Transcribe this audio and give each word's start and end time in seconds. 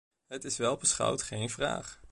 Het 0.27 0.43
is 0.43 0.57
welbeschouwd 0.57 1.21
geen 1.23 1.49
vraag. 1.49 1.99